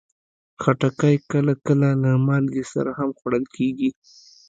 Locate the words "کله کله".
1.31-1.89